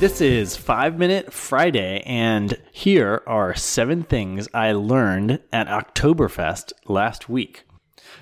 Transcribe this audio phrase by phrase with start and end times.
[0.00, 7.28] This is 5 Minute Friday, and here are seven things I learned at Oktoberfest last
[7.28, 7.64] week.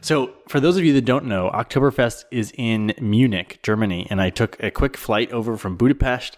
[0.00, 4.28] So, for those of you that don't know, Oktoberfest is in Munich, Germany, and I
[4.28, 6.36] took a quick flight over from Budapest,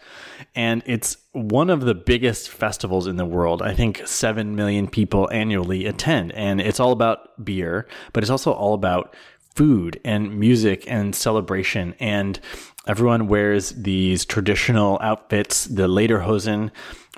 [0.54, 3.62] and it's one of the biggest festivals in the world.
[3.62, 8.52] I think 7 million people annually attend, and it's all about beer, but it's also
[8.52, 9.16] all about
[9.60, 11.94] food and music and celebration.
[12.00, 12.40] And
[12.86, 16.70] everyone wears these traditional outfits, the lederhosen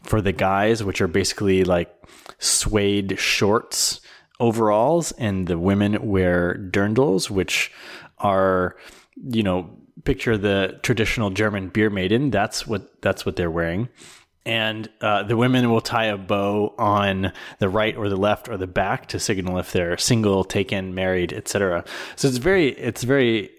[0.02, 1.94] for the guys, which are basically like
[2.40, 4.00] suede shorts,
[4.40, 7.70] overalls, and the women wear dirndls, which
[8.18, 8.74] are,
[9.24, 9.70] you know,
[10.02, 12.30] picture the traditional German beer maiden.
[12.30, 13.88] That's what that's what they're wearing
[14.44, 18.56] and uh, the women will tie a bow on the right or the left or
[18.56, 21.84] the back to signal if they're single, taken, married, etc.
[22.16, 23.50] So it's very it's very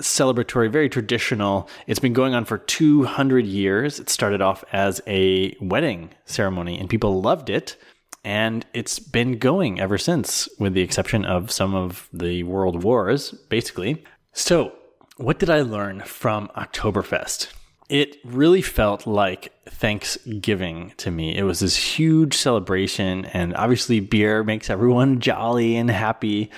[0.00, 1.68] celebratory, very traditional.
[1.86, 3.98] It's been going on for 200 years.
[3.98, 7.76] It started off as a wedding ceremony and people loved it.
[8.24, 13.30] And it's been going ever since, with the exception of some of the world wars,
[13.48, 14.04] basically.
[14.32, 14.72] So,
[15.16, 17.52] what did I learn from Oktoberfest?
[17.88, 21.36] It really felt like Thanksgiving to me.
[21.36, 26.50] It was this huge celebration, and obviously, beer makes everyone jolly and happy.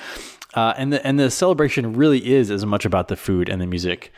[0.54, 3.66] Uh, and the and the celebration really is as much about the food and the
[3.66, 4.12] music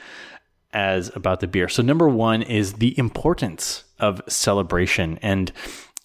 [0.72, 1.68] as about the beer.
[1.68, 5.50] So number one is the importance of celebration, and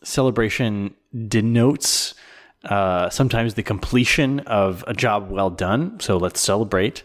[0.03, 0.96] celebration
[1.28, 2.16] denotes
[2.66, 6.00] uh, sometimes the completion of a job well done.
[6.00, 7.03] So let's celebrate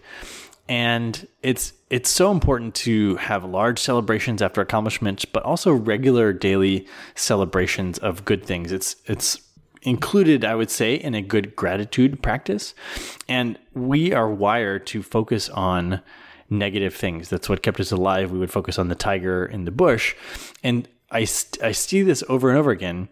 [0.70, 6.86] and it's it's so important to have large celebrations after accomplishments but also regular daily
[7.16, 8.70] celebrations of good things.
[8.70, 9.42] It's it's
[9.82, 12.72] included i would say in a good gratitude practice.
[13.28, 16.02] And we are wired to focus on
[16.48, 17.28] negative things.
[17.30, 18.30] That's what kept us alive.
[18.30, 20.14] We would focus on the tiger in the bush.
[20.62, 21.26] And i
[21.62, 23.08] i see this over and over again.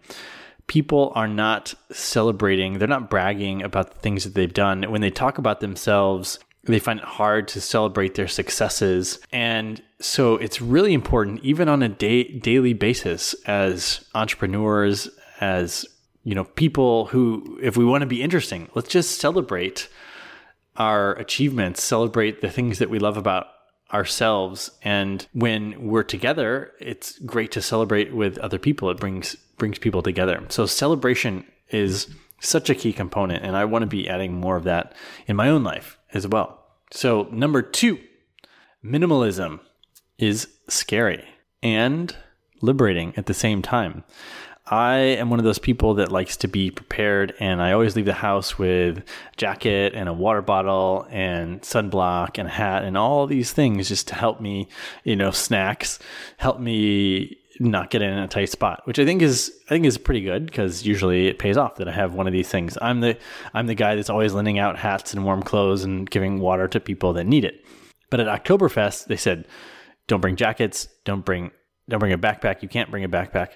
[0.67, 4.83] People are not celebrating they're not bragging about the things that they've done.
[4.83, 6.39] When they talk about themselves
[6.73, 9.19] they find it hard to celebrate their successes.
[9.31, 15.09] And so it's really important, even on a day, daily basis, as entrepreneurs,
[15.41, 15.85] as
[16.23, 19.87] you know, people who, if we want to be interesting, let's just celebrate
[20.77, 23.47] our achievements, celebrate the things that we love about
[23.91, 24.71] ourselves.
[24.83, 28.89] And when we're together, it's great to celebrate with other people.
[28.89, 30.41] It brings brings people together.
[30.49, 32.07] So celebration is
[32.39, 34.93] such a key component, and I want to be adding more of that
[35.27, 36.58] in my own life as well.
[36.91, 37.99] So, number two,
[38.83, 39.59] minimalism
[40.17, 41.23] is scary
[41.61, 42.15] and
[42.61, 44.03] liberating at the same time.
[44.71, 48.05] I am one of those people that likes to be prepared, and I always leave
[48.05, 49.03] the house with
[49.35, 54.07] jacket and a water bottle and sunblock and a hat and all these things just
[54.09, 54.67] to help me,
[55.03, 55.97] you know, snacks,
[56.37, 59.97] help me not get in a tight spot, which I think is I think is
[59.97, 62.77] pretty good because usually it pays off that I have one of these things.
[62.81, 63.17] I'm the
[63.53, 66.79] I'm the guy that's always lending out hats and warm clothes and giving water to
[66.79, 67.65] people that need it.
[68.09, 69.45] But at Oktoberfest, they said,
[70.07, 71.51] don't bring jackets, don't bring
[71.89, 72.61] don't bring a backpack.
[72.61, 73.49] You can't bring a backpack,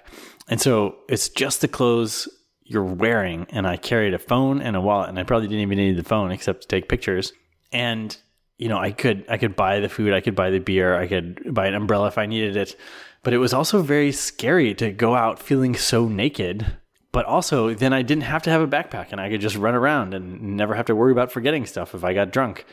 [0.48, 2.28] and so it's just the clothes
[2.62, 3.46] you're wearing.
[3.50, 6.04] And I carried a phone and a wallet, and I probably didn't even need the
[6.04, 7.32] phone except to take pictures.
[7.72, 8.16] And
[8.58, 11.06] you know, I could I could buy the food, I could buy the beer, I
[11.06, 12.76] could buy an umbrella if I needed it
[13.24, 16.76] but it was also very scary to go out feeling so naked.
[17.10, 19.74] But also, then I didn't have to have a backpack and I could just run
[19.74, 22.66] around and never have to worry about forgetting stuff if I got drunk.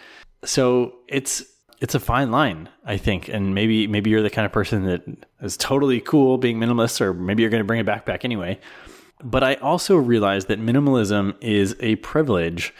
[0.43, 1.43] So it's
[1.79, 3.27] it's a fine line, I think.
[3.27, 5.03] And maybe maybe you're the kind of person that
[5.41, 8.59] is totally cool being minimalist, or maybe you're going to bring a backpack anyway.
[9.23, 12.73] But I also realize that minimalism is a privilege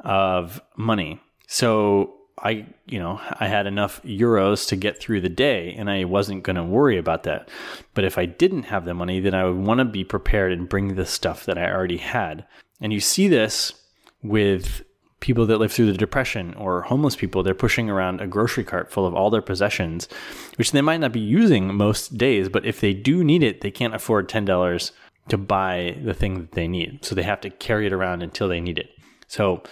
[0.00, 1.20] of money.
[1.46, 6.04] So I, you know, I had enough euros to get through the day and I
[6.04, 7.48] wasn't going to worry about that.
[7.94, 10.68] But if I didn't have the money, then I would want to be prepared and
[10.68, 12.44] bring the stuff that I already had.
[12.80, 13.74] And you see this
[14.22, 14.82] with
[15.20, 18.90] people that live through the depression or homeless people they're pushing around a grocery cart
[18.90, 20.08] full of all their possessions
[20.56, 23.70] which they might not be using most days but if they do need it they
[23.70, 24.92] can't afford $10
[25.28, 28.48] to buy the thing that they need so they have to carry it around until
[28.48, 28.90] they need it
[29.26, 29.62] so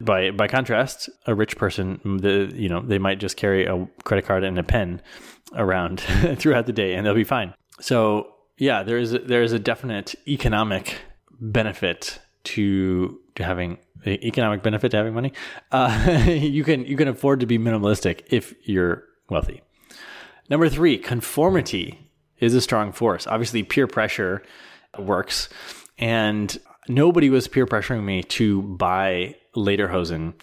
[0.00, 4.24] by by contrast a rich person the you know they might just carry a credit
[4.24, 5.00] card and a pen
[5.56, 6.00] around
[6.36, 9.58] throughout the day and they'll be fine so yeah there is a, there is a
[9.58, 10.98] definite economic
[11.40, 15.32] benefit to to having economic benefit to having money.
[15.72, 19.62] Uh, you can you can afford to be minimalistic if you're wealthy.
[20.50, 23.26] Number three, conformity is a strong force.
[23.26, 24.42] Obviously, peer pressure
[24.98, 25.48] works,
[25.98, 26.58] and
[26.88, 30.34] nobody was peer pressuring me to buy lederhosen.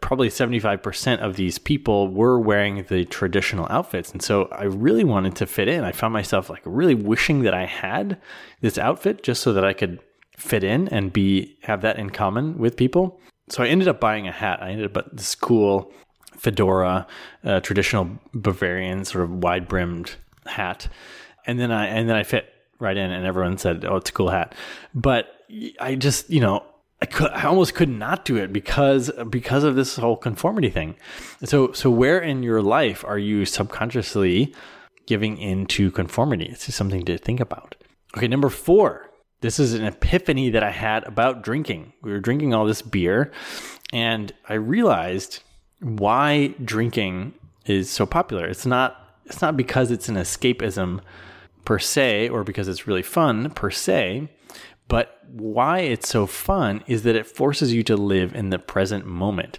[0.00, 4.12] Probably 75% of these people were wearing the traditional outfits.
[4.12, 5.84] And so I really wanted to fit in.
[5.84, 8.20] I found myself like really wishing that I had
[8.60, 9.98] this outfit just so that I could
[10.36, 13.20] fit in and be have that in common with people.
[13.48, 14.62] So I ended up buying a hat.
[14.62, 15.92] I ended up with this cool
[16.36, 17.06] fedora,
[17.44, 20.14] uh, traditional Bavarian sort of wide brimmed
[20.46, 20.88] hat,
[21.46, 24.12] and then I and then I fit right in, and everyone said, "Oh, it's a
[24.12, 24.54] cool hat."
[24.94, 25.26] But
[25.80, 26.64] I just you know
[27.00, 30.96] I could I almost could not do it because because of this whole conformity thing.
[31.44, 34.54] So so where in your life are you subconsciously
[35.06, 36.46] giving into conformity?
[36.46, 37.76] It's just something to think about.
[38.16, 39.08] Okay, number four
[39.40, 41.92] this is an epiphany that I had about drinking.
[42.02, 43.30] We were drinking all this beer,
[43.92, 45.42] and I realized
[45.80, 47.34] why drinking
[47.66, 48.46] is so popular.
[48.46, 48.96] It's not
[49.26, 51.00] it's not because it's an escapism
[51.68, 54.26] per se or because it's really fun per se,
[54.88, 59.04] but why it's so fun is that it forces you to live in the present
[59.04, 59.58] moment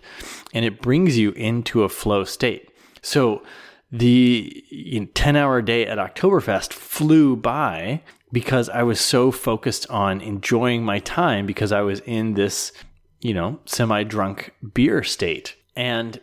[0.51, 2.71] and it brings you into a flow state.
[3.03, 3.43] So
[3.91, 8.01] the 10 hour day at Oktoberfest flew by
[8.31, 12.71] because I was so focused on enjoying my time because I was in this,
[13.19, 15.55] you know, semi drunk beer state.
[15.75, 16.19] And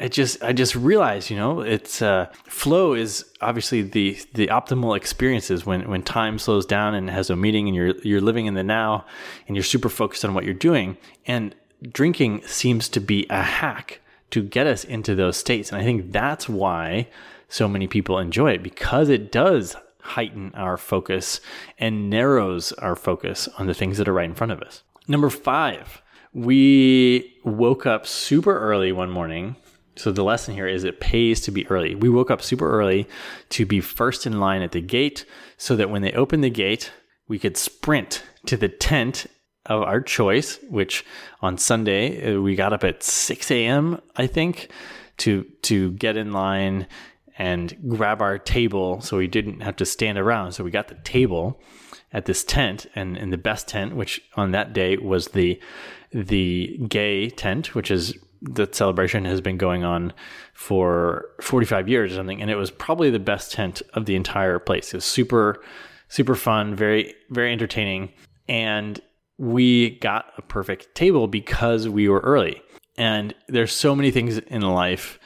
[0.00, 4.96] I just I just realized, you know, it's uh, flow is obviously the the optimal
[4.96, 8.54] experiences when when time slows down and has a meeting and you're you're living in
[8.54, 9.04] the now
[9.46, 10.96] and you're super focused on what you're doing.
[11.26, 11.54] And
[11.92, 14.00] drinking seems to be a hack
[14.30, 15.70] to get us into those states.
[15.70, 17.08] And I think that's why
[17.48, 21.40] so many people enjoy it because it does heighten our focus
[21.78, 24.82] and narrows our focus on the things that are right in front of us.
[25.08, 26.00] Number five,
[26.32, 29.56] we woke up super early one morning.
[30.00, 31.94] So the lesson here is it pays to be early.
[31.94, 33.06] We woke up super early
[33.50, 35.26] to be first in line at the gate
[35.58, 36.90] so that when they opened the gate,
[37.28, 39.26] we could sprint to the tent
[39.66, 41.04] of our choice, which
[41.42, 44.70] on Sunday uh, we got up at 6 a.m., I think,
[45.18, 46.86] to to get in line
[47.36, 50.52] and grab our table so we didn't have to stand around.
[50.52, 51.60] So we got the table
[52.10, 55.60] at this tent and in the best tent, which on that day was the
[56.10, 60.12] the gay tent, which is the celebration has been going on
[60.54, 62.40] for 45 years or something.
[62.40, 64.92] And it was probably the best tent of the entire place.
[64.92, 65.62] It was super,
[66.08, 68.12] super fun, very, very entertaining.
[68.48, 69.00] And
[69.38, 72.62] we got a perfect table because we were early.
[72.96, 75.18] And there's so many things in life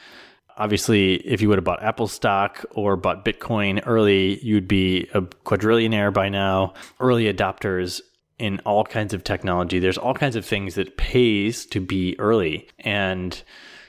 [0.57, 5.21] obviously, if you would have bought Apple stock or bought Bitcoin early, you'd be a
[5.21, 6.73] quadrillionaire by now.
[6.99, 8.01] Early adopters
[8.37, 9.79] in all kinds of technology.
[9.79, 12.67] There's all kinds of things that pays to be early.
[12.79, 13.41] And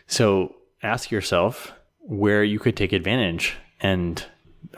[0.07, 4.25] so ask yourself where you could take advantage and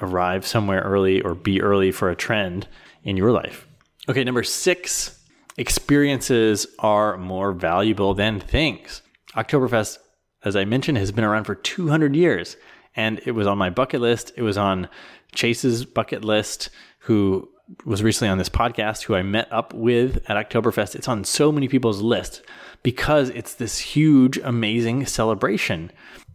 [0.00, 2.67] arrive somewhere early or be early for a trend
[3.03, 3.67] in your life.
[4.09, 5.23] Okay, number six,
[5.59, 9.02] experiences are more valuable than things.
[9.35, 9.99] Oktoberfest
[10.45, 12.57] as I mentioned, has been around for 200 years.
[12.95, 14.33] And it was on my bucket list.
[14.37, 14.88] It was on
[15.35, 17.49] Chase's bucket list, who
[17.85, 20.95] was recently on this podcast, who I met up with at Oktoberfest.
[20.95, 22.43] It's on so many people's list
[22.83, 25.91] because it's this huge, amazing celebration.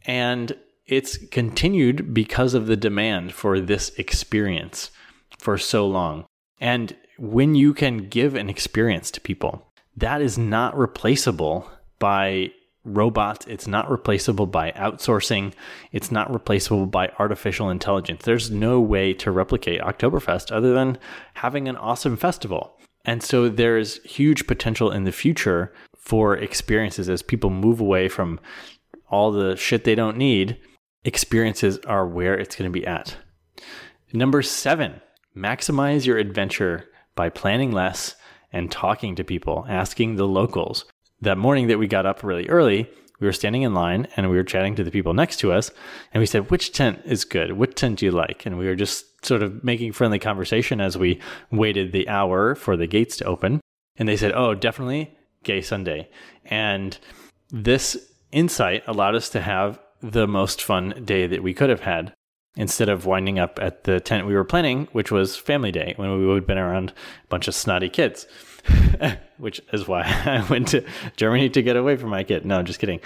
[0.05, 4.91] And it's continued because of the demand for this experience
[5.39, 6.25] for so long.
[6.59, 12.51] And when you can give an experience to people, that is not replaceable by
[12.85, 13.45] robots.
[13.47, 15.53] It's not replaceable by outsourcing.
[15.91, 18.23] It's not replaceable by artificial intelligence.
[18.23, 20.97] There's no way to replicate Oktoberfest other than
[21.35, 22.77] having an awesome festival.
[23.05, 28.39] And so there's huge potential in the future for experiences as people move away from
[29.09, 30.57] all the shit they don't need.
[31.05, 33.17] Experiences are where it's going to be at.
[34.13, 35.01] Number seven,
[35.35, 36.85] maximize your adventure
[37.15, 38.15] by planning less
[38.51, 40.85] and talking to people, asking the locals
[41.23, 42.89] that morning that we got up really early,
[43.19, 45.71] we were standing in line and we were chatting to the people next to us.
[46.13, 47.53] And we said, which tent is good?
[47.53, 48.45] which tent do you like?
[48.45, 51.19] And we were just sort of making friendly conversation as we
[51.51, 53.61] waited the hour for the gates to open.
[53.95, 56.09] And they said, oh, definitely Gay Sunday.
[56.45, 56.97] And
[57.49, 62.13] this insight allowed us to have the most fun day that we could have had
[62.55, 66.17] instead of winding up at the tent we were planning, which was family day when
[66.17, 68.27] we would have been around a bunch of snotty kids,
[69.37, 72.45] which is why I went to Germany to get away from my kid.
[72.45, 72.99] No, just kidding.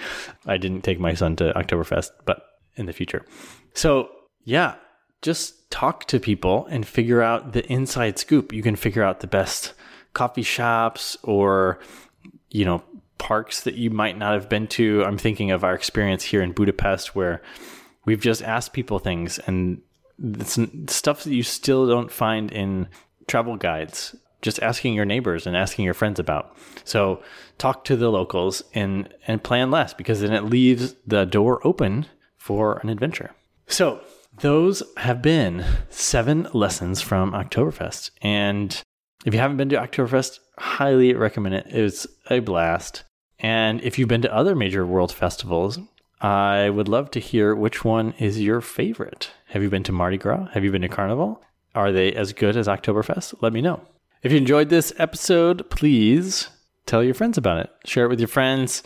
[0.46, 2.42] I didn't take my son to Oktoberfest, but
[2.76, 3.24] in the future.
[3.74, 4.10] So,
[4.44, 4.76] yeah,
[5.22, 8.52] just talk to people and figure out the inside scoop.
[8.52, 9.74] You can figure out the best
[10.14, 11.80] coffee shops or,
[12.50, 12.82] you know,
[13.18, 15.04] parks that you might not have been to.
[15.04, 17.42] I'm thinking of our experience here in Budapest where
[18.04, 19.82] we've just asked people things and
[20.22, 22.88] it's stuff that you still don't find in
[23.26, 27.22] travel guides just asking your neighbors and asking your friends about so
[27.58, 32.06] talk to the locals and and plan less because then it leaves the door open
[32.36, 33.34] for an adventure
[33.66, 34.00] so
[34.40, 38.82] those have been seven lessons from oktoberfest and
[39.24, 43.04] if you haven't been to oktoberfest highly recommend it it's a blast
[43.38, 45.78] and if you've been to other major world festivals
[46.20, 49.30] I would love to hear which one is your favorite.
[49.50, 50.48] Have you been to Mardi Gras?
[50.52, 51.40] Have you been to Carnival?
[51.74, 53.34] Are they as good as Oktoberfest?
[53.40, 53.82] Let me know.
[54.22, 56.48] If you enjoyed this episode, please
[56.86, 57.70] tell your friends about it.
[57.84, 58.82] Share it with your friends.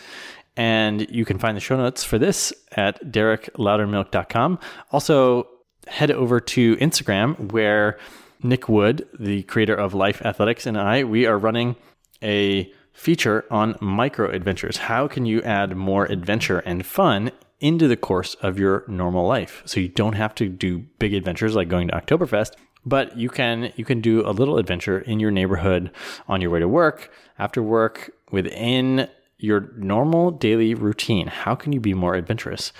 [0.59, 4.59] And you can find the show notes for this at derekloudermilk.com.
[4.91, 5.49] Also,
[5.87, 7.99] head over to Instagram where
[8.43, 11.77] Nick Wood, the creator of Life Athletics, and I, we are running
[12.23, 14.77] a feature on micro adventures.
[14.77, 19.63] How can you add more adventure and fun into the course of your normal life?
[19.65, 22.53] So you don't have to do big adventures like going to Oktoberfest,
[22.85, 25.91] but you can you can do a little adventure in your neighborhood
[26.29, 29.09] on your way to work, after work, within
[29.39, 31.27] your normal daily routine.
[31.27, 32.73] How can you be more adventurous?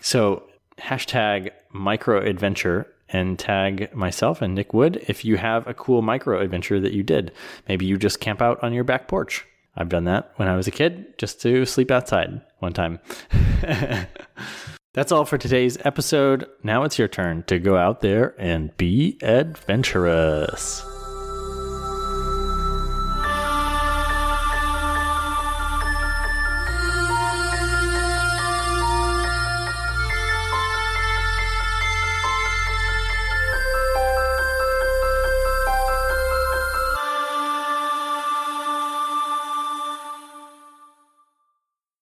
[0.00, 0.44] So
[0.78, 6.40] hashtag micro adventure and tag myself and Nick Wood if you have a cool micro
[6.40, 7.32] adventure that you did.
[7.68, 9.44] Maybe you just camp out on your back porch
[9.76, 12.98] I've done that when I was a kid just to sleep outside one time.
[14.92, 16.48] That's all for today's episode.
[16.64, 20.84] Now it's your turn to go out there and be adventurous.